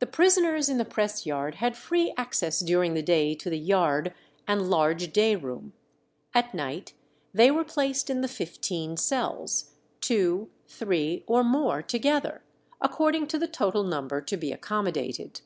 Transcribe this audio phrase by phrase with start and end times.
[0.00, 4.12] The prisoners in the press yard had free access during the day to the yard
[4.48, 5.74] and large day room;
[6.34, 6.94] at night
[7.32, 12.42] they were placed in the fifteen cells, two, three, or more together,
[12.80, 15.42] according to the total number to be accommodated.